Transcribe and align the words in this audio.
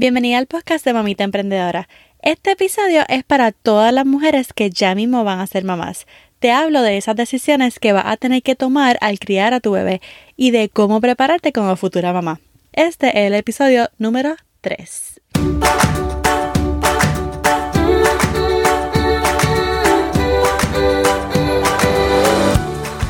Bienvenida 0.00 0.38
al 0.38 0.46
podcast 0.46 0.82
de 0.86 0.94
Mamita 0.94 1.24
Emprendedora. 1.24 1.86
Este 2.22 2.52
episodio 2.52 3.02
es 3.08 3.22
para 3.22 3.52
todas 3.52 3.92
las 3.92 4.06
mujeres 4.06 4.54
que 4.54 4.70
ya 4.70 4.94
mismo 4.94 5.24
van 5.24 5.40
a 5.40 5.46
ser 5.46 5.62
mamás. 5.62 6.06
Te 6.38 6.52
hablo 6.52 6.80
de 6.80 6.96
esas 6.96 7.16
decisiones 7.16 7.78
que 7.78 7.92
vas 7.92 8.06
a 8.06 8.16
tener 8.16 8.42
que 8.42 8.54
tomar 8.54 8.96
al 9.02 9.18
criar 9.18 9.52
a 9.52 9.60
tu 9.60 9.72
bebé 9.72 10.00
y 10.38 10.52
de 10.52 10.70
cómo 10.70 11.02
prepararte 11.02 11.52
como 11.52 11.76
futura 11.76 12.14
mamá. 12.14 12.40
Este 12.72 13.08
es 13.08 13.26
el 13.26 13.34
episodio 13.34 13.90
número 13.98 14.36
3. 14.62 15.20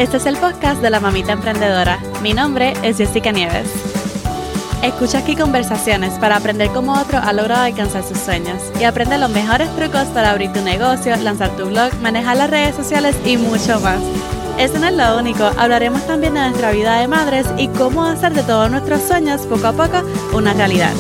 Este 0.01 0.17
es 0.17 0.27
el 0.27 0.37
podcast 0.39 0.83
de 0.83 0.91
la 0.91 0.99
Mamita 0.99 1.31
Emprendedora. 1.31 2.01
Mi 2.21 2.35
nombre 2.35 2.73
es 2.83 2.97
Jessica 2.97 3.31
Nieves. 3.31 4.00
Escucha 4.83 5.19
aquí 5.19 5.37
conversaciones 5.37 6.19
para 6.19 6.37
aprender 6.37 6.71
cómo 6.71 6.95
otro 6.99 7.19
ha 7.19 7.35
logrado 7.35 7.65
alcanzar 7.65 8.03
sus 8.03 8.17
sueños 8.17 8.63
y 8.81 8.85
aprende 8.85 9.19
los 9.19 9.29
mejores 9.29 9.69
trucos 9.77 10.05
para 10.09 10.31
abrir 10.31 10.55
tu 10.55 10.63
negocio, 10.63 11.15
lanzar 11.17 11.55
tu 11.55 11.67
blog, 11.67 11.93
manejar 12.01 12.39
las 12.39 12.49
redes 12.49 12.77
sociales 12.77 13.15
y 13.27 13.37
mucho 13.37 13.79
más. 13.81 14.01
Eso 14.59 14.79
no 14.79 14.87
es 14.87 14.95
lo 14.95 15.19
único, 15.19 15.45
hablaremos 15.59 16.07
también 16.07 16.33
de 16.33 16.41
nuestra 16.41 16.71
vida 16.71 16.99
de 16.99 17.09
madres 17.09 17.47
y 17.59 17.69
cómo 17.69 18.05
hacer 18.05 18.33
de 18.33 18.43
todos 18.43 18.71
nuestros 18.71 19.03
sueños 19.03 19.43
poco 19.43 19.67
a 19.67 19.73
poco 19.73 20.03
una 20.33 20.55
realidad. 20.55 20.95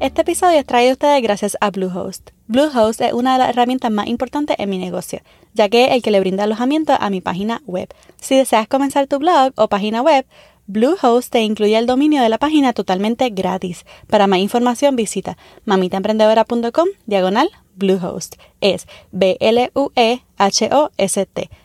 Este 0.00 0.22
episodio 0.22 0.58
es 0.58 0.66
traído 0.66 0.90
a 0.90 0.92
ustedes 0.94 1.22
gracias 1.22 1.56
a 1.60 1.70
Bluehost. 1.70 2.30
Bluehost 2.48 3.00
es 3.00 3.12
una 3.12 3.34
de 3.34 3.38
las 3.38 3.50
herramientas 3.50 3.92
más 3.92 4.08
importantes 4.08 4.56
en 4.58 4.68
mi 4.68 4.78
negocio, 4.78 5.20
ya 5.54 5.68
que 5.68 5.84
es 5.86 5.92
el 5.92 6.02
que 6.02 6.10
le 6.10 6.18
brinda 6.18 6.44
alojamiento 6.44 6.92
a 6.98 7.08
mi 7.08 7.20
página 7.20 7.62
web. 7.66 7.88
Si 8.20 8.36
deseas 8.36 8.66
comenzar 8.66 9.06
tu 9.06 9.18
blog 9.18 9.52
o 9.54 9.68
página 9.68 10.02
web, 10.02 10.26
Bluehost 10.68 11.30
te 11.30 11.42
incluye 11.42 11.78
el 11.78 11.86
dominio 11.86 12.20
de 12.22 12.28
la 12.28 12.38
página 12.38 12.72
totalmente 12.72 13.30
gratis. 13.30 13.86
Para 14.08 14.26
más 14.26 14.40
información 14.40 14.96
visita 14.96 15.38
mamitaemprendedora.com 15.64 16.88
diagonal 17.06 17.48
Bluehost. 17.76 18.34
Es 18.60 18.88
B-L-U-E-H-O-S-T. 19.12 19.90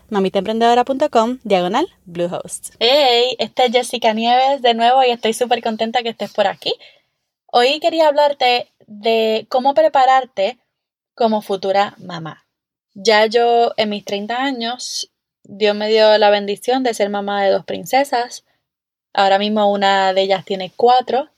mamitaemprendedora.com 0.10 1.40
diagonal 1.44 1.88
Bluehost. 2.06 2.76
Hey, 2.80 3.36
esta 3.40 3.66
es 3.66 3.72
Jessica 3.72 4.14
Nieves 4.14 4.62
de 4.62 4.76
nuevo 4.76 5.04
y 5.04 5.10
estoy 5.10 5.34
súper 5.34 5.64
contenta 5.64 6.04
que 6.04 6.10
estés 6.10 6.32
por 6.32 6.46
aquí. 6.46 6.76
Hoy 7.48 7.80
quería 7.80 8.08
hablarte 8.08 8.72
de 8.86 9.48
cómo 9.50 9.74
prepararte 9.74 10.60
como 11.16 11.42
futura 11.42 11.96
mamá. 11.98 12.46
Ya 12.94 13.26
yo 13.26 13.72
en 13.78 13.90
mis 13.90 14.06
30 14.06 14.36
años, 14.44 15.12
Dios 15.44 15.76
me 15.76 15.90
dio 15.90 16.16
la 16.20 16.30
bendición 16.30 16.84
de 16.84 16.94
ser 16.94 17.10
mamá 17.10 17.44
de 17.44 17.50
dos 17.50 17.66
princesas 17.66 18.46
Ahora 19.14 19.40
mismo 19.40 19.72
una 19.72 20.14
de 20.14 20.22
ellas 20.22 20.46
tiene 20.46 20.72
cuatro, 20.76 21.30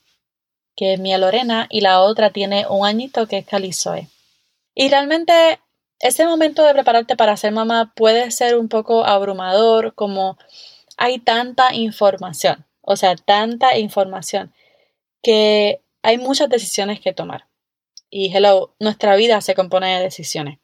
que 0.75 0.93
es 0.93 0.99
Mía 0.99 1.17
Lorena, 1.17 1.67
y 1.69 1.81
la 1.81 2.01
otra 2.01 2.31
tiene 2.31 2.65
un 2.67 2.85
añito, 2.85 3.27
que 3.27 3.39
es 3.39 3.45
Calizoe. 3.45 4.07
Y 4.75 4.89
realmente 4.89 5.59
ese 5.99 6.25
momento 6.25 6.63
de 6.63 6.73
prepararte 6.73 7.15
para 7.15 7.37
ser 7.37 7.53
mamá 7.53 7.93
puede 7.95 8.31
ser 8.31 8.57
un 8.57 8.67
poco 8.67 9.05
abrumador, 9.05 9.93
como 9.95 10.37
hay 10.97 11.19
tanta 11.19 11.73
información, 11.73 12.65
o 12.81 12.95
sea, 12.95 13.15
tanta 13.15 13.77
información, 13.77 14.53
que 15.21 15.81
hay 16.01 16.17
muchas 16.17 16.49
decisiones 16.49 16.99
que 16.99 17.13
tomar. 17.13 17.47
Y 18.09 18.35
hello, 18.35 18.75
nuestra 18.79 19.15
vida 19.15 19.41
se 19.41 19.55
compone 19.55 19.95
de 19.95 20.03
decisiones. 20.03 20.59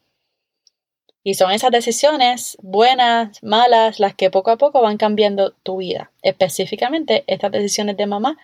Y 1.30 1.36
son 1.36 1.52
esas 1.52 1.70
decisiones, 1.70 2.58
buenas, 2.60 3.44
malas, 3.44 4.00
las 4.00 4.16
que 4.16 4.32
poco 4.32 4.50
a 4.50 4.58
poco 4.58 4.82
van 4.82 4.98
cambiando 4.98 5.52
tu 5.52 5.78
vida. 5.78 6.12
Específicamente 6.24 7.24
estas 7.28 7.52
decisiones 7.52 7.98
de 7.98 8.08
mamá 8.08 8.36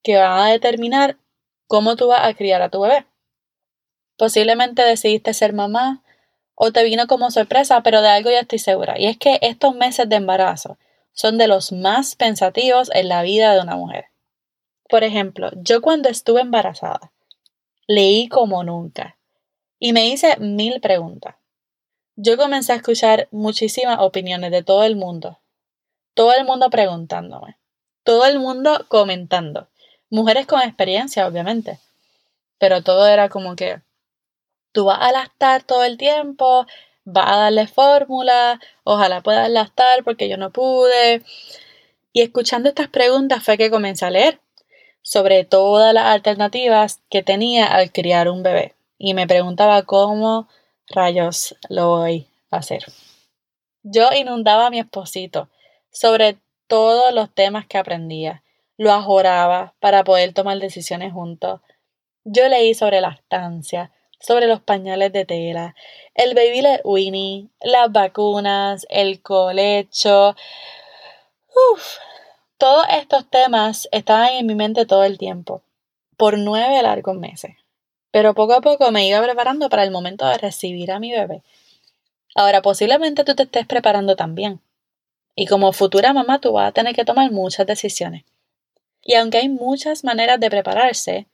que 0.00 0.16
van 0.16 0.38
a 0.38 0.48
determinar 0.48 1.16
cómo 1.66 1.96
tú 1.96 2.06
vas 2.06 2.24
a 2.24 2.34
criar 2.34 2.62
a 2.62 2.68
tu 2.68 2.82
bebé. 2.82 3.04
Posiblemente 4.16 4.82
decidiste 4.82 5.34
ser 5.34 5.54
mamá 5.54 6.04
o 6.54 6.70
te 6.70 6.84
vino 6.84 7.08
como 7.08 7.32
sorpresa, 7.32 7.82
pero 7.82 8.00
de 8.00 8.10
algo 8.10 8.30
ya 8.30 8.38
estoy 8.38 8.60
segura. 8.60 8.94
Y 8.96 9.06
es 9.06 9.18
que 9.18 9.40
estos 9.42 9.74
meses 9.74 10.08
de 10.08 10.14
embarazo 10.14 10.78
son 11.14 11.36
de 11.36 11.48
los 11.48 11.72
más 11.72 12.14
pensativos 12.14 12.92
en 12.94 13.08
la 13.08 13.22
vida 13.22 13.52
de 13.54 13.60
una 13.60 13.74
mujer. 13.74 14.04
Por 14.88 15.02
ejemplo, 15.02 15.50
yo 15.56 15.82
cuando 15.82 16.08
estuve 16.08 16.42
embarazada, 16.42 17.10
leí 17.88 18.28
como 18.28 18.62
nunca 18.62 19.18
y 19.80 19.92
me 19.92 20.06
hice 20.06 20.36
mil 20.38 20.80
preguntas. 20.80 21.34
Yo 22.16 22.36
comencé 22.36 22.72
a 22.72 22.76
escuchar 22.76 23.26
muchísimas 23.32 23.98
opiniones 23.98 24.52
de 24.52 24.62
todo 24.62 24.84
el 24.84 24.94
mundo. 24.94 25.40
Todo 26.14 26.32
el 26.32 26.44
mundo 26.44 26.70
preguntándome. 26.70 27.58
Todo 28.04 28.24
el 28.26 28.38
mundo 28.38 28.86
comentando. 28.86 29.66
Mujeres 30.10 30.46
con 30.46 30.62
experiencia, 30.62 31.26
obviamente. 31.26 31.80
Pero 32.58 32.82
todo 32.82 33.08
era 33.08 33.28
como 33.28 33.56
que 33.56 33.80
tú 34.70 34.84
vas 34.84 35.00
a 35.00 35.10
lastar 35.10 35.64
todo 35.64 35.82
el 35.82 35.98
tiempo, 35.98 36.66
vas 37.04 37.32
a 37.32 37.36
darle 37.36 37.66
fórmula, 37.66 38.60
ojalá 38.84 39.20
puedas 39.20 39.50
lastar 39.50 40.04
porque 40.04 40.28
yo 40.28 40.36
no 40.36 40.50
pude. 40.50 41.22
Y 42.12 42.22
escuchando 42.22 42.68
estas 42.68 42.88
preguntas 42.88 43.42
fue 43.42 43.58
que 43.58 43.72
comencé 43.72 44.04
a 44.04 44.10
leer 44.10 44.38
sobre 45.02 45.44
todas 45.44 45.92
las 45.92 46.06
alternativas 46.06 47.00
que 47.10 47.24
tenía 47.24 47.66
al 47.66 47.90
criar 47.90 48.28
un 48.28 48.44
bebé. 48.44 48.76
Y 48.98 49.14
me 49.14 49.26
preguntaba 49.26 49.82
cómo 49.82 50.48
rayos 50.88 51.56
lo 51.68 51.88
voy 51.88 52.28
a 52.50 52.58
hacer. 52.58 52.84
Yo 53.82 54.12
inundaba 54.12 54.66
a 54.66 54.70
mi 54.70 54.78
esposito 54.78 55.48
sobre 55.90 56.38
todos 56.66 57.12
los 57.12 57.32
temas 57.32 57.66
que 57.66 57.78
aprendía. 57.78 58.42
Lo 58.76 58.92
ajoraba 58.92 59.74
para 59.80 60.04
poder 60.04 60.32
tomar 60.32 60.58
decisiones 60.58 61.12
juntos. 61.12 61.60
Yo 62.24 62.48
leí 62.48 62.74
sobre 62.74 63.00
lactancia, 63.00 63.92
sobre 64.18 64.46
los 64.46 64.60
pañales 64.60 65.12
de 65.12 65.26
tela, 65.26 65.74
el 66.14 66.34
baby 66.34 66.62
Winnie, 66.82 67.48
las 67.60 67.92
vacunas, 67.92 68.86
el 68.88 69.20
colecho. 69.20 70.34
Uf, 71.72 71.98
todos 72.56 72.86
estos 72.90 73.28
temas 73.28 73.88
estaban 73.92 74.30
en 74.32 74.46
mi 74.46 74.54
mente 74.54 74.86
todo 74.86 75.04
el 75.04 75.18
tiempo, 75.18 75.62
por 76.16 76.38
nueve 76.38 76.82
largos 76.82 77.16
meses 77.16 77.63
pero 78.14 78.32
poco 78.32 78.54
a 78.54 78.60
poco 78.60 78.92
me 78.92 79.08
iba 79.08 79.20
preparando 79.20 79.68
para 79.68 79.82
el 79.82 79.90
momento 79.90 80.24
de 80.24 80.38
recibir 80.38 80.92
a 80.92 81.00
mi 81.00 81.10
bebé. 81.10 81.42
Ahora, 82.36 82.62
posiblemente 82.62 83.24
tú 83.24 83.34
te 83.34 83.42
estés 83.42 83.66
preparando 83.66 84.14
también. 84.14 84.60
Y 85.34 85.46
como 85.46 85.72
futura 85.72 86.12
mamá 86.12 86.40
tú 86.40 86.52
vas 86.52 86.68
a 86.68 86.72
tener 86.72 86.94
que 86.94 87.04
tomar 87.04 87.32
muchas 87.32 87.66
decisiones. 87.66 88.22
Y 89.02 89.14
aunque 89.14 89.38
hay 89.38 89.48
muchas 89.48 90.04
maneras 90.04 90.38
de 90.38 90.48
prepararse, 90.48 91.26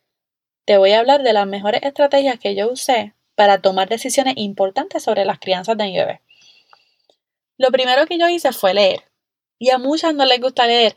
te 0.65 0.79
voy 0.79 0.93
a 0.93 1.01
hablar 1.01 1.23
de 1.23 1.35
las 1.35 1.47
mejores 1.47 1.83
estrategias 1.83 2.39
que 2.39 2.55
yo 2.55 2.73
usé 2.73 3.13
para 3.35 3.61
tomar 3.61 3.91
decisiones 3.91 4.33
importantes 4.39 5.03
sobre 5.03 5.27
las 5.27 5.39
crianzas 5.39 5.77
de 5.77 5.85
mi 5.85 5.99
bebé. 5.99 6.23
Lo 7.59 7.71
primero 7.71 8.07
que 8.07 8.17
yo 8.17 8.27
hice 8.31 8.53
fue 8.53 8.73
leer. 8.73 9.05
Y 9.59 9.69
a 9.69 9.77
muchas 9.77 10.15
no 10.15 10.25
les 10.25 10.41
gusta 10.41 10.65
leer. 10.65 10.95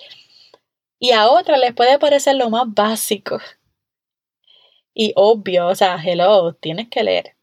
Y 0.97 1.11
a 1.11 1.27
otras 1.27 1.59
les 1.59 1.73
puede 1.73 1.99
parecer 1.99 2.35
lo 2.37 2.49
más 2.49 2.63
básico. 2.67 3.41
Y 4.93 5.13
obvio, 5.15 5.67
o 5.67 5.75
sea, 5.75 5.97
hello, 6.03 6.53
tienes 6.53 6.89
que 6.89 7.03
leer. 7.03 7.35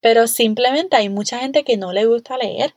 Pero 0.00 0.26
simplemente 0.26 0.96
hay 0.96 1.08
mucha 1.08 1.38
gente 1.38 1.64
que 1.64 1.76
no 1.76 1.92
le 1.92 2.06
gusta 2.06 2.36
leer. 2.36 2.74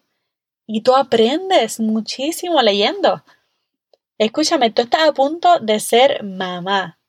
Y 0.68 0.82
tú 0.82 0.96
aprendes 0.96 1.80
muchísimo 1.80 2.62
leyendo. 2.62 3.24
Escúchame, 4.18 4.70
tú 4.70 4.84
estás 4.84 5.10
a 5.10 5.14
punto 5.14 5.60
de 5.60 5.80
ser 5.80 6.24
mamá. 6.24 7.00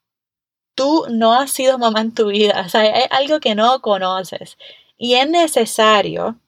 Tú 0.75 1.07
no 1.11 1.35
has 1.35 1.51
sido 1.51 1.79
mamá 1.79 2.01
en 2.01 2.15
tu 2.15 2.29
vida. 2.29 2.63
O 2.67 2.69
sea, 2.69 2.85
es 2.85 3.07
algo 3.11 3.41
que 3.41 3.55
no 3.55 3.81
conoces. 3.81 4.57
Y 4.97 5.15
es 5.15 5.29
necesario, 5.29 6.39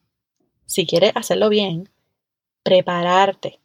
si 0.65 0.87
quieres 0.87 1.13
hacerlo 1.15 1.49
bien, 1.49 1.91
prepararte. 2.63 3.61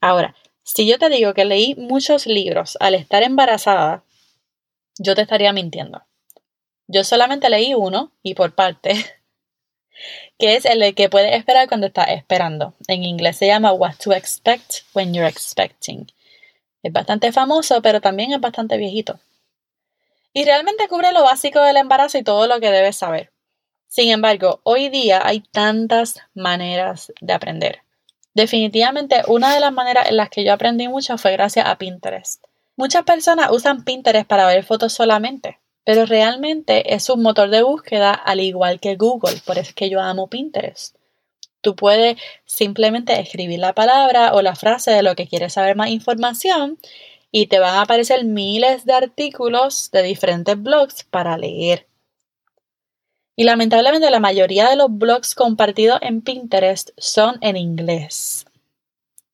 Ahora, 0.00 0.34
si 0.62 0.86
yo 0.86 0.98
te 0.98 1.08
digo 1.08 1.34
que 1.34 1.44
leí 1.44 1.74
muchos 1.74 2.26
libros 2.26 2.76
al 2.80 2.94
estar 2.94 3.22
embarazada, 3.22 4.04
yo 5.02 5.14
te 5.14 5.22
estaría 5.22 5.52
mintiendo. 5.52 6.02
Yo 6.86 7.04
solamente 7.04 7.50
leí 7.50 7.74
uno 7.74 8.12
y 8.22 8.34
por 8.34 8.54
parte, 8.54 8.94
que 10.38 10.56
es 10.56 10.64
el 10.64 10.94
que 10.94 11.08
puedes 11.08 11.34
esperar 11.34 11.68
cuando 11.68 11.88
estás 11.88 12.08
esperando. 12.10 12.74
En 12.88 13.04
inglés 13.04 13.36
se 13.36 13.46
llama 13.46 13.72
What 13.72 13.96
to 14.02 14.12
Expect 14.12 14.82
When 14.94 15.12
You're 15.12 15.28
Expecting. 15.28 16.10
Es 16.82 16.92
bastante 16.92 17.32
famoso, 17.32 17.80
pero 17.82 18.00
también 18.00 18.32
es 18.32 18.40
bastante 18.40 18.76
viejito. 18.76 19.20
Y 20.32 20.44
realmente 20.44 20.88
cubre 20.88 21.12
lo 21.12 21.22
básico 21.22 21.60
del 21.62 21.76
embarazo 21.76 22.18
y 22.18 22.22
todo 22.22 22.46
lo 22.46 22.58
que 22.58 22.70
debes 22.70 22.96
saber. 22.96 23.30
Sin 23.88 24.10
embargo, 24.10 24.60
hoy 24.62 24.88
día 24.88 25.20
hay 25.24 25.40
tantas 25.40 26.20
maneras 26.34 27.12
de 27.20 27.32
aprender. 27.32 27.82
Definitivamente, 28.34 29.22
una 29.26 29.52
de 29.52 29.60
las 29.60 29.72
maneras 29.72 30.08
en 30.08 30.16
las 30.16 30.30
que 30.30 30.44
yo 30.44 30.54
aprendí 30.54 30.88
mucho 30.88 31.18
fue 31.18 31.32
gracias 31.32 31.66
a 31.66 31.76
Pinterest. 31.76 32.42
Muchas 32.82 33.04
personas 33.04 33.52
usan 33.52 33.84
Pinterest 33.84 34.26
para 34.26 34.44
ver 34.44 34.64
fotos 34.64 34.92
solamente, 34.92 35.60
pero 35.84 36.04
realmente 36.04 36.96
es 36.96 37.08
un 37.10 37.22
motor 37.22 37.48
de 37.48 37.62
búsqueda 37.62 38.12
al 38.12 38.40
igual 38.40 38.80
que 38.80 38.96
Google, 38.96 39.40
por 39.46 39.56
eso 39.56 39.68
es 39.68 39.74
que 39.76 39.88
yo 39.88 40.00
amo 40.00 40.26
Pinterest. 40.26 40.96
Tú 41.60 41.76
puedes 41.76 42.16
simplemente 42.44 43.20
escribir 43.20 43.60
la 43.60 43.72
palabra 43.72 44.34
o 44.34 44.42
la 44.42 44.56
frase 44.56 44.90
de 44.90 45.04
lo 45.04 45.14
que 45.14 45.28
quieres 45.28 45.52
saber 45.52 45.76
más 45.76 45.90
información 45.90 46.76
y 47.30 47.46
te 47.46 47.60
van 47.60 47.76
a 47.76 47.82
aparecer 47.82 48.24
miles 48.24 48.84
de 48.84 48.94
artículos 48.94 49.92
de 49.92 50.02
diferentes 50.02 50.60
blogs 50.60 51.04
para 51.04 51.38
leer. 51.38 51.86
Y 53.36 53.44
lamentablemente 53.44 54.10
la 54.10 54.18
mayoría 54.18 54.68
de 54.68 54.74
los 54.74 54.88
blogs 54.90 55.36
compartidos 55.36 56.00
en 56.02 56.20
Pinterest 56.20 56.90
son 56.98 57.38
en 57.42 57.56
inglés. 57.56 58.44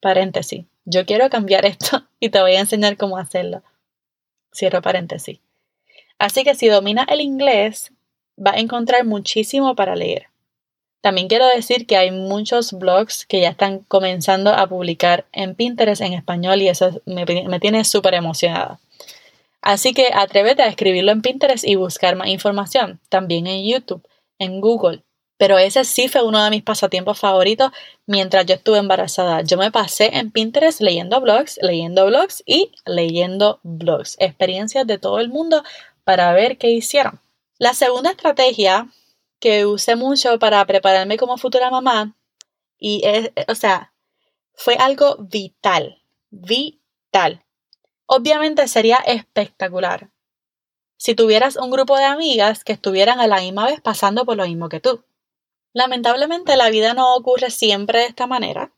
Paréntesis. 0.03 0.67
Yo 0.91 1.05
quiero 1.05 1.29
cambiar 1.29 1.67
esto 1.67 2.05
y 2.21 2.31
te 2.31 2.41
voy 2.41 2.55
a 2.55 2.61
enseñar 2.61 2.97
cómo 2.97 3.19
hacerlo. 3.19 3.63
Cierro 4.55 4.81
paréntesis. 4.81 5.39
Así 6.19 6.45
que 6.45 6.55
si 6.55 6.69
dominas 6.69 7.07
el 7.11 7.21
inglés, 7.21 7.93
vas 8.37 8.57
a 8.57 8.61
encontrar 8.61 9.05
muchísimo 9.05 9.77
para 9.77 9.95
leer. 9.95 10.29
También 11.03 11.29
quiero 11.29 11.47
decir 11.47 11.87
que 11.87 11.97
hay 11.97 12.11
muchos 12.11 12.73
blogs 12.73 13.27
que 13.27 13.41
ya 13.41 13.51
están 13.51 13.81
comenzando 13.81 14.53
a 14.53 14.67
publicar 14.67 15.27
en 15.33 15.55
Pinterest 15.55 16.01
en 16.01 16.15
español 16.15 16.61
y 16.63 16.69
eso 16.69 17.01
me, 17.05 17.25
me 17.25 17.61
tiene 17.61 17.85
súper 17.85 18.15
emocionada. 18.15 18.81
Así 19.61 19.93
que 19.93 20.09
atrévete 20.15 20.63
a 20.63 20.69
escribirlo 20.69 21.13
en 21.13 21.23
Pinterest 21.23 21.65
y 21.65 21.77
buscar 21.77 22.17
más 22.17 22.29
información. 22.29 22.99
También 23.11 23.47
en 23.47 23.65
YouTube, 23.65 24.07
en 24.39 24.61
Google. 24.61 25.03
Pero 25.39 25.57
ese 25.57 25.85
sí 25.85 26.09
fue 26.09 26.23
uno 26.23 26.43
de 26.43 26.51
mis 26.51 26.63
pasatiempos 26.63 27.19
favoritos 27.19 27.71
mientras 28.07 28.45
yo 28.45 28.57
estuve 28.57 28.79
embarazada. 28.79 29.43
Yo 29.43 29.57
me 29.57 29.71
pasé 29.71 30.19
en 30.19 30.31
Pinterest 30.31 30.81
leyendo 30.81 31.21
blogs, 31.21 31.59
leyendo 31.63 32.07
blogs 32.07 32.43
y 32.45 32.73
leyendo 32.85 33.61
blogs. 33.63 34.17
Experiencias 34.19 34.87
de 34.87 34.99
todo 34.99 35.21
el 35.21 35.29
mundo 35.29 35.63
para 36.05 36.33
ver 36.33 36.59
qué 36.59 36.71
hicieron. 36.71 37.21
La 37.59 37.73
segunda 37.73 38.11
estrategia 38.11 38.89
que 39.41 39.65
usé 39.65 39.95
mucho 39.97 40.39
para 40.39 40.65
prepararme 40.67 41.17
como 41.17 41.39
futura 41.39 41.71
mamá 41.71 42.17
y 42.79 43.03
es, 43.05 43.31
o 43.47 43.55
sea, 43.55 43.93
fue 44.55 44.75
algo 44.75 45.17
vital, 45.21 46.03
vital. 46.31 47.45
Obviamente 48.07 48.67
sería 48.67 48.97
espectacular 48.97 50.11
si 50.97 51.15
tuvieras 51.15 51.57
un 51.57 51.71
grupo 51.71 51.97
de 51.97 52.05
amigas 52.05 52.65
que 52.65 52.73
estuvieran 52.73 53.21
a 53.21 53.29
la 53.29 53.39
misma 53.39 53.67
vez 53.67 53.81
pasando 53.81 54.25
por 54.27 54.37
lo 54.37 54.45
mismo 54.45 54.69
que 54.69 54.81
tú. 54.81 55.05
Lamentablemente 55.73 56.57
la 56.57 56.71
vida 56.71 56.95
no 56.95 57.15
ocurre 57.15 57.51
siempre 57.51 58.01
de 58.01 58.07
esta 58.07 58.27
manera. 58.27 58.73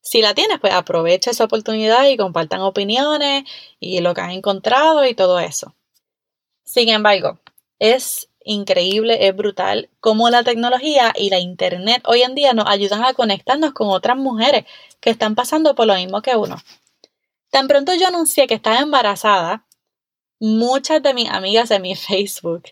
Si 0.00 0.20
la 0.20 0.34
tienes, 0.34 0.58
pues 0.60 0.72
aprovecha 0.72 1.30
esa 1.30 1.44
oportunidad 1.44 2.08
y 2.08 2.16
compartan 2.16 2.60
opiniones 2.60 3.44
y 3.78 4.00
lo 4.00 4.14
que 4.14 4.20
han 4.20 4.30
encontrado 4.30 5.06
y 5.06 5.14
todo 5.14 5.38
eso. 5.38 5.74
Sin 6.64 6.88
embargo, 6.88 7.38
es 7.78 8.28
increíble, 8.44 9.28
es 9.28 9.36
brutal 9.36 9.90
cómo 10.00 10.28
la 10.28 10.42
tecnología 10.42 11.12
y 11.16 11.30
la 11.30 11.38
internet 11.38 12.02
hoy 12.06 12.22
en 12.22 12.34
día 12.34 12.52
nos 12.52 12.66
ayudan 12.66 13.04
a 13.04 13.14
conectarnos 13.14 13.72
con 13.72 13.88
otras 13.88 14.16
mujeres 14.16 14.64
que 15.00 15.10
están 15.10 15.34
pasando 15.34 15.74
por 15.74 15.86
lo 15.86 15.94
mismo 15.94 16.22
que 16.22 16.36
uno. 16.36 16.56
Tan 17.50 17.68
pronto 17.68 17.94
yo 17.94 18.08
anuncié 18.08 18.46
que 18.46 18.54
estaba 18.54 18.80
embarazada, 18.80 19.66
muchas 20.40 21.02
de 21.02 21.14
mis 21.14 21.28
amigas 21.28 21.68
de 21.68 21.78
mi 21.78 21.94
Facebook 21.96 22.64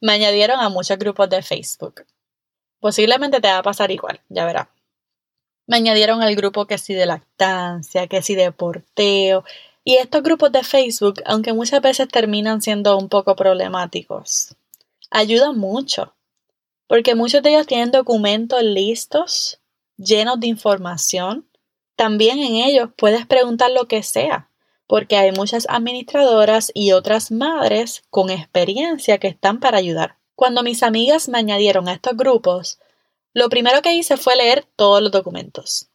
me 0.00 0.12
añadieron 0.12 0.60
a 0.60 0.68
muchos 0.68 0.98
grupos 0.98 1.30
de 1.30 1.42
Facebook. 1.42 2.04
Posiblemente 2.84 3.40
te 3.40 3.48
va 3.48 3.56
a 3.56 3.62
pasar 3.62 3.90
igual, 3.90 4.20
ya 4.28 4.44
verás. 4.44 4.68
Me 5.66 5.78
añadieron 5.78 6.20
al 6.20 6.36
grupo 6.36 6.66
que 6.66 6.76
sí 6.76 6.92
de 6.92 7.06
lactancia, 7.06 8.08
que 8.08 8.20
sí 8.20 8.34
de 8.34 8.52
porteo. 8.52 9.42
Y 9.84 9.94
estos 9.94 10.22
grupos 10.22 10.52
de 10.52 10.62
Facebook, 10.62 11.22
aunque 11.24 11.54
muchas 11.54 11.80
veces 11.80 12.08
terminan 12.08 12.60
siendo 12.60 12.98
un 12.98 13.08
poco 13.08 13.36
problemáticos, 13.36 14.54
ayudan 15.10 15.56
mucho, 15.56 16.12
porque 16.86 17.14
muchos 17.14 17.42
de 17.42 17.54
ellos 17.54 17.66
tienen 17.66 17.90
documentos 17.90 18.62
listos, 18.62 19.60
llenos 19.96 20.38
de 20.38 20.48
información. 20.48 21.48
También 21.96 22.38
en 22.38 22.56
ellos 22.56 22.90
puedes 22.98 23.24
preguntar 23.24 23.70
lo 23.70 23.88
que 23.88 24.02
sea, 24.02 24.50
porque 24.86 25.16
hay 25.16 25.32
muchas 25.32 25.66
administradoras 25.70 26.70
y 26.74 26.92
otras 26.92 27.30
madres 27.30 28.02
con 28.10 28.28
experiencia 28.28 29.16
que 29.16 29.28
están 29.28 29.58
para 29.58 29.78
ayudar. 29.78 30.18
Cuando 30.34 30.62
mis 30.62 30.82
amigas 30.82 31.28
me 31.28 31.38
añadieron 31.38 31.88
a 31.88 31.94
estos 31.94 32.16
grupos, 32.16 32.78
lo 33.32 33.48
primero 33.48 33.82
que 33.82 33.94
hice 33.94 34.16
fue 34.16 34.36
leer 34.36 34.66
todos 34.76 35.02
los 35.02 35.12
documentos. 35.12 35.88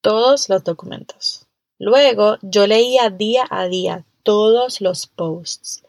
Todos 0.00 0.48
los 0.48 0.64
documentos. 0.64 1.46
Luego 1.78 2.38
yo 2.42 2.66
leía 2.66 3.10
día 3.10 3.44
a 3.50 3.66
día 3.66 4.04
todos 4.22 4.80
los 4.80 5.06
posts 5.06 5.82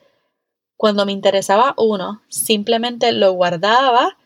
cuando 0.83 1.05
me 1.05 1.13
interesaba 1.13 1.75
uno, 1.77 2.23
simplemente 2.27 3.13
lo 3.13 3.31
guardaba 3.31 4.17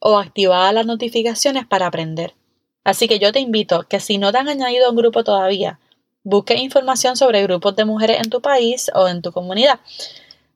o 0.00 0.18
activaba 0.18 0.72
las 0.72 0.84
notificaciones 0.84 1.68
para 1.68 1.86
aprender. 1.86 2.34
Así 2.82 3.06
que 3.06 3.20
yo 3.20 3.30
te 3.30 3.38
invito 3.38 3.84
que 3.84 4.00
si 4.00 4.18
no 4.18 4.32
te 4.32 4.38
han 4.38 4.48
añadido 4.48 4.90
un 4.90 4.96
grupo 4.96 5.22
todavía, 5.22 5.78
busque 6.24 6.56
información 6.56 7.16
sobre 7.16 7.44
grupos 7.44 7.76
de 7.76 7.84
mujeres 7.84 8.18
en 8.18 8.28
tu 8.28 8.40
país 8.40 8.90
o 8.92 9.06
en 9.06 9.22
tu 9.22 9.30
comunidad. 9.30 9.78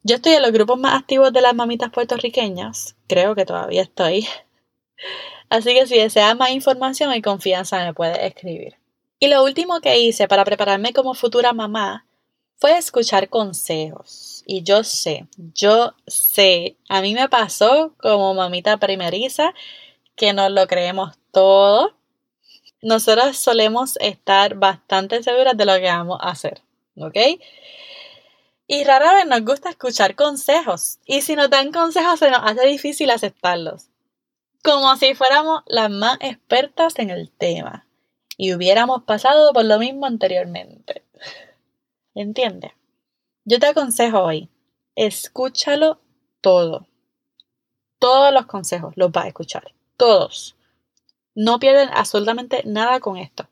Yo 0.06 0.16
estoy 0.16 0.34
en 0.34 0.42
los 0.42 0.52
grupos 0.52 0.78
más 0.78 1.00
activos 1.00 1.32
de 1.32 1.40
las 1.40 1.54
mamitas 1.54 1.90
puertorriqueñas, 1.90 2.94
creo 3.06 3.34
que 3.34 3.46
todavía 3.46 3.80
estoy. 3.80 4.28
Así 5.48 5.72
que 5.72 5.86
si 5.86 5.96
deseas 5.96 6.36
más 6.36 6.50
información 6.50 7.14
y 7.14 7.22
confianza 7.22 7.82
me 7.82 7.94
puedes 7.94 8.18
escribir. 8.18 8.76
Y 9.18 9.28
lo 9.28 9.42
último 9.42 9.80
que 9.80 9.98
hice 9.98 10.28
para 10.28 10.44
prepararme 10.44 10.92
como 10.92 11.14
futura 11.14 11.54
mamá 11.54 12.06
fue 12.56 12.76
escuchar 12.76 13.30
consejos. 13.30 14.42
Y 14.46 14.62
yo 14.62 14.84
sé, 14.84 15.26
yo 15.54 15.94
sé, 16.06 16.76
a 16.90 17.00
mí 17.00 17.14
me 17.14 17.30
pasó 17.30 17.94
como 17.96 18.34
mamita 18.34 18.76
primeriza 18.76 19.54
que 20.16 20.34
nos 20.34 20.50
lo 20.50 20.66
creemos 20.66 21.16
todo. 21.32 21.94
Nosotros 22.82 23.38
solemos 23.38 23.96
estar 24.00 24.56
bastante 24.56 25.22
seguras 25.22 25.56
de 25.56 25.64
lo 25.64 25.76
que 25.76 25.86
vamos 25.86 26.18
a 26.20 26.28
hacer, 26.28 26.60
¿ok? 26.96 27.16
Y 28.66 28.84
rara 28.84 29.12
vez 29.14 29.26
nos 29.26 29.44
gusta 29.44 29.70
escuchar 29.70 30.14
consejos. 30.14 30.98
Y 31.04 31.22
si 31.22 31.36
nos 31.36 31.50
dan 31.50 31.72
consejos 31.72 32.18
se 32.18 32.30
nos 32.30 32.40
hace 32.42 32.66
difícil 32.66 33.10
aceptarlos. 33.10 33.90
Como 34.62 34.96
si 34.96 35.14
fuéramos 35.14 35.62
las 35.66 35.90
más 35.90 36.16
expertas 36.20 36.98
en 36.98 37.10
el 37.10 37.30
tema. 37.30 37.86
Y 38.36 38.54
hubiéramos 38.54 39.02
pasado 39.02 39.52
por 39.52 39.64
lo 39.64 39.78
mismo 39.78 40.06
anteriormente. 40.06 41.04
¿Entiendes? 42.14 42.72
Yo 43.44 43.60
te 43.60 43.66
aconsejo 43.66 44.22
hoy, 44.22 44.48
escúchalo 44.94 46.00
todo. 46.40 46.86
Todos 47.98 48.32
los 48.32 48.46
consejos 48.46 48.94
los 48.96 49.12
vas 49.12 49.26
a 49.26 49.28
escuchar. 49.28 49.74
Todos. 49.98 50.56
No 51.34 51.58
pierden 51.58 51.90
absolutamente 51.92 52.62
nada 52.64 53.00
con 53.00 53.18
esto. 53.18 53.46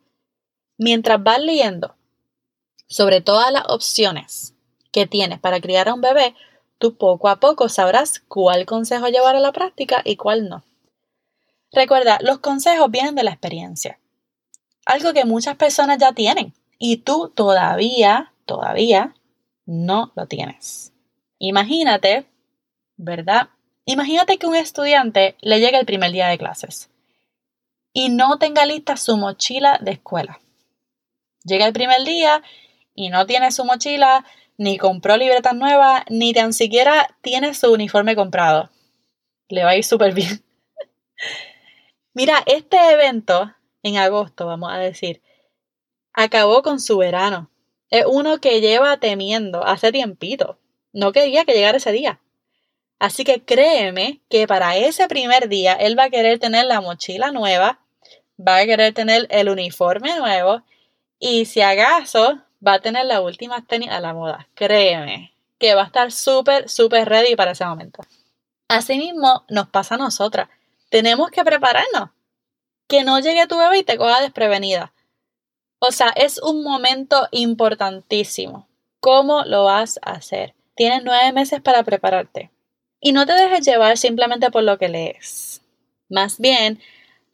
Mientras 0.79 1.23
vas 1.23 1.41
leyendo 1.41 1.95
sobre 2.87 3.21
todas 3.21 3.53
las 3.53 3.65
opciones 3.69 4.55
que 4.93 5.07
tienes 5.07 5.41
para 5.41 5.61
criar 5.61 5.89
a 5.89 5.95
un 5.95 6.01
bebé, 6.01 6.35
tú 6.79 6.97
poco 6.97 7.29
a 7.29 7.41
poco 7.41 7.69
sabrás 7.69 8.21
cuál 8.29 8.67
consejo 8.67 9.09
llevar 9.09 9.35
a 9.35 9.41
la 9.41 9.53
práctica 9.53 10.03
y 10.05 10.17
cuál 10.17 10.49
no. 10.49 10.63
Recuerda, 11.73 12.19
los 12.21 12.39
consejos 12.39 12.91
vienen 12.91 13.15
de 13.15 13.25
la 13.25 13.31
experiencia. 13.31 13.99
Algo 14.85 15.13
que 15.13 15.25
muchas 15.25 15.57
personas 15.57 15.99
ya 15.99 16.13
tienen 16.13 16.53
y 16.79 16.99
tú 16.99 17.33
todavía 17.35 18.33
todavía 18.45 19.15
no 19.65 20.13
lo 20.15 20.27
tienes. 20.27 20.93
Imagínate, 21.39 22.27
¿verdad? 22.97 23.49
Imagínate 23.85 24.39
que 24.39 24.47
un 24.47 24.57
estudiante 24.57 25.37
le 25.41 25.61
llega 25.61 25.79
el 25.79 25.87
primer 25.87 26.13
día 26.13 26.29
de 26.29 26.39
clases 26.39 26.91
y 27.93 28.09
no 28.09 28.39
tenga 28.39 28.67
lista 28.67 28.97
su 28.97 29.17
mochila 29.17 29.79
de 29.81 29.93
escuela. 29.93 30.41
Llega 31.45 31.67
el 31.67 31.73
primer 31.73 32.05
día 32.05 32.43
y 32.95 33.09
no 33.09 33.27
tiene 33.27 33.51
su 33.51 33.65
mochila, 33.65 34.25
ni 34.63 34.79
compró 34.79 35.17
libretas 35.17 35.55
nuevas, 35.55 36.05
ni 36.09 36.33
tan 36.33 36.53
siquiera 36.53 37.17
tiene 37.21 37.55
su 37.55 37.73
uniforme 37.73 38.17
comprado. 38.17 38.71
Le 39.49 39.65
va 39.65 39.71
a 39.71 39.77
ir 39.77 39.85
súper 39.85 40.15
bien. 40.15 40.43
Mira, 42.15 42.43
este 42.47 42.77
evento 42.93 43.55
en 43.83 43.97
agosto, 43.97 44.47
vamos 44.47 44.73
a 44.73 44.79
decir, 44.79 45.23
acabó 46.13 46.63
con 46.63 46.81
su 46.81 46.99
verano 46.99 47.53
es 47.93 48.07
uno 48.07 48.41
que 48.41 48.63
lleva 48.63 48.97
temiendo 48.97 49.65
hace 49.65 49.93
tiempito. 49.93 50.59
No 50.95 51.13
quería 51.13 51.45
que 51.45 51.53
llegara 51.53 51.77
ese 51.77 51.93
día. 51.93 52.21
Así 52.99 53.23
que 53.23 53.45
créeme 53.45 54.23
que 54.31 54.47
para 54.47 54.77
ese 54.79 55.09
primer 55.09 55.51
día 55.51 55.75
él 55.75 55.97
va 55.99 56.05
a 56.05 56.11
querer 56.11 56.39
tener 56.39 56.65
la 56.65 56.81
mochila 56.81 57.33
nueva, 57.33 57.81
va 58.41 58.57
a 58.57 58.65
querer 58.65 58.95
tener 58.95 59.27
el 59.29 59.51
uniforme 59.51 60.17
nuevo 60.17 60.63
y 61.19 61.45
si 61.45 61.61
acaso 61.61 62.41
va 62.67 62.75
a 62.75 62.81
tener 62.81 63.07
la 63.07 63.21
última 63.21 63.65
tenis 63.67 63.91
a 63.91 64.01
la 64.01 64.15
moda. 64.15 64.49
Créeme 64.55 65.33
que 65.59 65.75
va 65.75 65.83
a 65.83 65.87
estar 65.87 66.11
súper, 66.11 66.69
súper 66.69 67.09
ready 67.09 67.37
para 67.37 67.53
ese 67.53 67.65
momento. 67.65 68.03
Asimismo, 68.69 69.45
nos 69.49 69.69
pasa 69.69 69.95
a 69.95 69.99
nosotras. 69.99 70.49
Tenemos 70.91 71.31
que 71.31 71.45
prepararnos. 71.45 72.11
Que 72.89 73.05
no 73.05 73.21
llegue 73.21 73.47
tu 73.47 73.57
bebé 73.57 73.79
y 73.79 73.85
te 73.85 73.97
coja 73.97 74.21
desprevenida. 74.21 74.93
O 75.79 75.93
sea, 75.93 76.09
es 76.17 76.43
un 76.43 76.63
momento 76.63 77.29
importantísimo. 77.31 78.69
¿Cómo 79.01 79.45
lo 79.45 79.65
vas 79.65 79.99
a 80.03 80.13
hacer? 80.13 80.55
Tienes 80.75 81.03
nueve 81.05 81.33
meses 81.33 81.61
para 81.61 81.83
prepararte. 81.83 82.51
Y 83.01 83.13
no 83.13 83.27
te 83.27 83.33
dejes 83.33 83.65
llevar 83.65 83.99
simplemente 83.99 84.51
por 84.51 84.63
lo 84.65 84.79
que 84.79 84.89
lees. 84.89 85.63
Más 86.09 86.39
bien, 86.39 86.81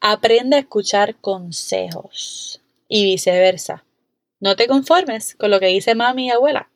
aprende 0.01 0.57
a 0.57 0.61
escuchar 0.61 1.17
consejos 1.17 2.61
y 2.89 3.05
viceversa. 3.05 3.85
No 4.41 4.57
te 4.57 4.69
conformes 4.69 5.35
con 5.35 5.51
lo 5.51 5.61
que 5.61 5.67
dice 5.67 5.95
mami 5.95 6.27
y 6.27 6.31
abuela, 6.31 6.69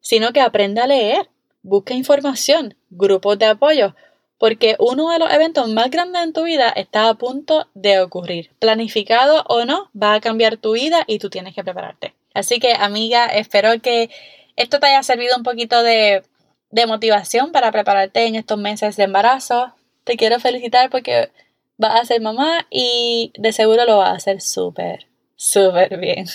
sino 0.00 0.32
que 0.32 0.40
aprende 0.40 0.80
a 0.80 0.86
leer, 0.86 1.28
busca 1.62 1.94
información, 1.94 2.76
grupos 2.90 3.38
de 3.38 3.46
apoyo, 3.46 3.94
porque 4.38 4.76
uno 4.78 5.10
de 5.10 5.18
los 5.18 5.32
eventos 5.32 5.68
más 5.68 5.90
grandes 5.90 6.22
en 6.22 6.32
tu 6.32 6.44
vida 6.44 6.68
está 6.70 7.08
a 7.08 7.14
punto 7.14 7.66
de 7.74 8.00
ocurrir. 8.00 8.50
Planificado 8.60 9.42
o 9.48 9.64
no, 9.64 9.90
va 10.00 10.14
a 10.14 10.20
cambiar 10.20 10.56
tu 10.56 10.72
vida 10.72 11.02
y 11.06 11.18
tú 11.18 11.28
tienes 11.28 11.54
que 11.54 11.64
prepararte. 11.64 12.14
Así 12.34 12.60
que, 12.60 12.72
amiga, 12.74 13.26
espero 13.26 13.80
que 13.82 14.10
esto 14.54 14.78
te 14.78 14.86
haya 14.86 15.02
servido 15.02 15.36
un 15.36 15.42
poquito 15.42 15.82
de, 15.82 16.22
de 16.70 16.86
motivación 16.86 17.50
para 17.50 17.72
prepararte 17.72 18.26
en 18.26 18.36
estos 18.36 18.58
meses 18.58 18.96
de 18.96 19.04
embarazo. 19.04 19.74
Te 20.04 20.16
quiero 20.16 20.38
felicitar 20.38 20.88
porque 20.88 21.30
vas 21.76 22.00
a 22.00 22.04
ser 22.04 22.20
mamá 22.20 22.66
y 22.70 23.32
de 23.36 23.52
seguro 23.52 23.84
lo 23.86 23.98
vas 23.98 24.10
a 24.10 24.16
hacer 24.16 24.40
súper, 24.40 25.08
súper 25.36 25.98
bien. 25.98 26.26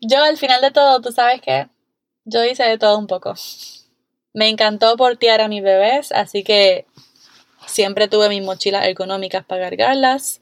Yo 0.00 0.22
al 0.22 0.36
final 0.36 0.60
de 0.60 0.70
todo, 0.70 1.00
tú 1.00 1.12
sabes 1.12 1.40
que 1.40 1.68
yo 2.24 2.44
hice 2.44 2.64
de 2.64 2.78
todo 2.78 2.98
un 2.98 3.06
poco. 3.06 3.34
Me 4.32 4.48
encantó 4.48 4.96
portear 4.96 5.40
a 5.40 5.48
mis 5.48 5.62
bebés, 5.62 6.12
así 6.12 6.42
que 6.42 6.86
siempre 7.66 8.08
tuve 8.08 8.28
mis 8.28 8.42
mochilas 8.42 8.86
económicas 8.86 9.44
para 9.44 9.68
cargarlas. 9.68 10.40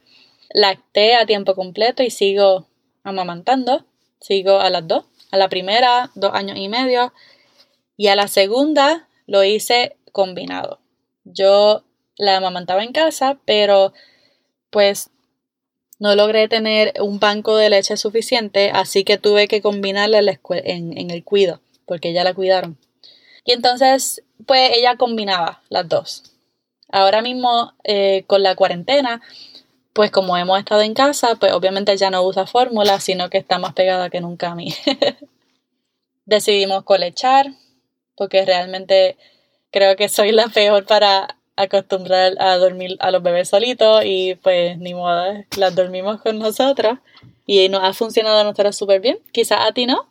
Lacté 0.52 1.14
a 1.14 1.26
tiempo 1.26 1.54
completo 1.54 2.02
y 2.02 2.10
sigo 2.10 2.66
amamantando. 3.02 3.84
Sigo 4.20 4.60
a 4.60 4.70
las 4.70 4.86
dos. 4.86 5.04
A 5.30 5.36
la 5.36 5.48
primera, 5.48 6.10
dos 6.14 6.32
años 6.34 6.58
y 6.58 6.68
medio. 6.68 7.12
Y 7.96 8.08
a 8.08 8.16
la 8.16 8.28
segunda 8.28 9.08
lo 9.26 9.44
hice 9.44 9.96
combinado. 10.12 10.80
Yo 11.24 11.84
la 12.16 12.36
amamantaba 12.36 12.82
en 12.82 12.92
casa, 12.92 13.38
pero 13.44 13.92
pues 14.70 15.10
no 16.00 16.16
logré 16.16 16.48
tener 16.48 16.94
un 17.00 17.20
banco 17.20 17.56
de 17.56 17.68
leche 17.68 17.96
suficiente, 17.96 18.70
así 18.72 19.04
que 19.04 19.18
tuve 19.18 19.46
que 19.48 19.60
combinarla 19.60 20.18
en, 20.18 21.10
el 21.10 21.22
cuido, 21.22 21.60
porque 21.84 22.14
ya 22.14 22.24
la 22.24 22.34
cuidaron. 22.34 22.78
Y 23.44 23.52
entonces, 23.52 24.22
pues 24.46 24.70
ella 24.74 24.96
combinaba 24.96 25.62
las 25.68 25.88
dos. 25.88 26.24
Ahora 26.90 27.20
mismo, 27.20 27.74
eh, 27.84 28.24
con 28.26 28.42
la 28.42 28.56
cuarentena, 28.56 29.20
pues 29.92 30.10
como 30.10 30.38
hemos 30.38 30.58
estado 30.58 30.80
en 30.80 30.94
casa, 30.94 31.34
pues 31.34 31.52
obviamente 31.52 31.94
ya 31.98 32.10
no 32.10 32.22
usa 32.22 32.46
fórmula, 32.46 32.98
sino 32.98 33.28
que 33.28 33.38
está 33.38 33.58
más 33.58 33.74
pegada 33.74 34.08
que 34.08 34.22
nunca 34.22 34.52
a 34.52 34.54
mí. 34.54 34.74
Decidimos 36.24 36.82
colechar, 36.84 37.52
porque 38.16 38.46
realmente 38.46 39.18
creo 39.70 39.96
que 39.96 40.08
soy 40.08 40.32
la 40.32 40.48
peor 40.48 40.86
para 40.86 41.36
acostumbrar 41.62 42.34
a 42.38 42.56
dormir 42.56 42.96
a 43.00 43.10
los 43.10 43.22
bebés 43.22 43.48
solitos 43.48 44.02
y 44.04 44.34
pues 44.36 44.78
ni 44.78 44.94
modo, 44.94 45.44
las 45.56 45.74
dormimos 45.74 46.20
con 46.20 46.38
nosotros 46.38 46.98
y 47.46 47.68
nos 47.68 47.82
ha 47.82 47.92
funcionado 47.92 48.38
a 48.38 48.44
nosotros 48.44 48.76
súper 48.76 49.00
bien. 49.00 49.18
Quizás 49.32 49.60
a 49.60 49.72
ti 49.72 49.86
no, 49.86 50.08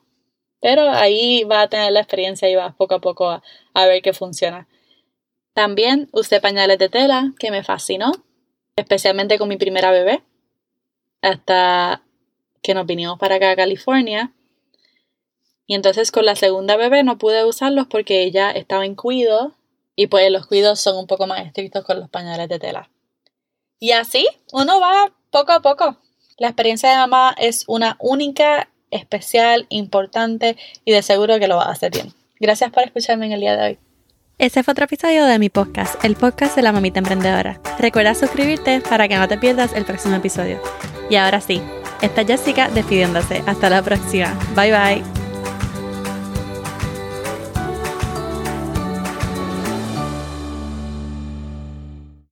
pero 0.62 0.90
ahí 0.90 1.44
va 1.44 1.62
a 1.62 1.70
tener 1.70 1.92
la 1.92 2.02
experiencia 2.02 2.50
y 2.50 2.56
vas 2.56 2.76
poco 2.76 2.96
a 2.96 3.00
poco 3.00 3.30
a, 3.30 3.44
a 3.74 3.86
ver 3.86 4.02
qué 4.02 4.14
funciona. 4.14 4.68
También 5.54 6.10
usé 6.12 6.42
pañales 6.42 6.78
de 6.78 6.90
tela, 6.90 7.34
que 7.40 7.52
me 7.52 7.64
fascinó, 7.64 8.12
especialmente 8.76 9.38
con 9.38 9.50
mi 9.50 9.58
primera 9.58 9.92
bebé, 9.92 10.22
hasta 11.22 12.04
que 12.62 12.74
nos 12.74 12.86
vinimos 12.86 13.18
para 13.20 13.36
acá 13.36 13.52
a 13.52 13.56
California. 13.56 14.32
Y 15.66 15.76
entonces 15.76 16.12
con 16.12 16.26
la 16.26 16.36
segunda 16.36 16.78
bebé 16.78 17.04
no 17.04 17.18
pude 17.18 17.46
usarlos 17.46 17.88
porque 17.88 18.24
ella 18.24 18.52
estaba 18.52 18.86
en 18.86 18.96
cuido 18.96 19.56
y 20.00 20.08
pues 20.08 20.32
los 20.32 20.48
cuidos 20.48 20.80
son 20.80 20.96
un 20.96 21.08
poco 21.08 21.28
más 21.28 21.46
estrictos 21.46 21.84
con 21.84 22.00
los 22.00 22.10
pañales 22.10 22.48
de 22.48 22.58
tela. 22.58 22.90
Y 23.80 23.92
así 23.92 24.26
uno 24.54 24.80
va 24.80 25.12
poco 25.30 25.52
a 25.52 25.60
poco. 25.60 25.98
La 26.38 26.48
experiencia 26.48 26.90
de 26.90 26.96
mamá 26.96 27.36
es 27.38 27.66
una 27.68 27.98
única 28.00 28.70
especial, 28.92 29.66
importante 29.68 30.56
y 30.86 30.94
de 30.94 31.02
seguro 31.02 31.38
que 31.38 31.50
lo 31.50 31.58
va 31.58 31.66
a 31.66 31.72
hacer 31.72 31.92
bien. 31.92 32.14
Gracias 32.40 32.72
por 32.72 32.84
escucharme 32.84 33.26
en 33.26 33.34
el 33.34 33.42
día 33.42 33.58
de 33.58 33.64
hoy. 33.68 33.80
Ese 34.38 34.64
fue 34.64 34.72
otro 34.72 34.86
episodio 34.86 35.26
de 35.26 35.38
mi 35.38 35.50
podcast, 35.50 36.02
el 36.06 36.16
podcast 36.16 36.56
de 36.56 36.62
la 36.62 36.72
mamita 36.72 37.00
emprendedora. 37.00 37.60
Recuerda 37.78 38.16
suscribirte 38.16 38.80
para 38.80 39.10
que 39.10 39.18
no 39.18 39.28
te 39.28 39.38
pierdas 39.38 39.74
el 39.74 39.84
próximo 39.84 40.16
episodio. 40.16 40.62
Y 41.10 41.18
ahora 41.18 41.42
sí, 41.42 41.62
está 42.02 42.24
Jessica 42.24 42.70
despidiéndose. 42.70 43.44
Hasta 43.46 43.70
la 43.70 43.82
próxima. 43.82 44.34
Bye 44.56 44.72
bye. 44.72 45.19